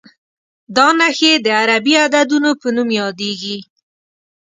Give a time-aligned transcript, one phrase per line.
[0.75, 3.57] دا نښې د عربي عددونو په نوم یادېږي.